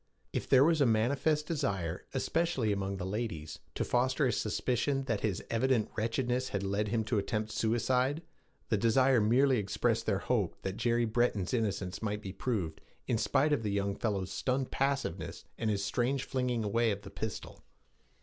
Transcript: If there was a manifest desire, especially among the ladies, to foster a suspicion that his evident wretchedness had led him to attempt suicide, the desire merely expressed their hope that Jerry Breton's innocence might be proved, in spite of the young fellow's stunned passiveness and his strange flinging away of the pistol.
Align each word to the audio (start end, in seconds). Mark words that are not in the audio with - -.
If 0.33 0.49
there 0.49 0.63
was 0.63 0.81
a 0.81 0.87
manifest 0.87 1.45
desire, 1.45 2.07
especially 2.15 2.71
among 2.71 2.97
the 2.97 3.05
ladies, 3.05 3.59
to 3.75 3.85
foster 3.85 4.25
a 4.25 4.33
suspicion 4.33 5.03
that 5.03 5.21
his 5.21 5.43
evident 5.51 5.91
wretchedness 5.95 6.49
had 6.49 6.63
led 6.63 6.87
him 6.87 7.03
to 7.03 7.19
attempt 7.19 7.51
suicide, 7.51 8.23
the 8.69 8.77
desire 8.77 9.21
merely 9.21 9.59
expressed 9.59 10.07
their 10.07 10.17
hope 10.17 10.55
that 10.63 10.75
Jerry 10.77 11.05
Breton's 11.05 11.53
innocence 11.53 12.01
might 12.01 12.23
be 12.23 12.33
proved, 12.33 12.81
in 13.05 13.19
spite 13.19 13.53
of 13.53 13.61
the 13.61 13.69
young 13.73 13.95
fellow's 13.95 14.31
stunned 14.31 14.71
passiveness 14.71 15.45
and 15.55 15.69
his 15.69 15.85
strange 15.85 16.23
flinging 16.23 16.63
away 16.63 16.89
of 16.89 17.03
the 17.03 17.11
pistol. 17.11 17.61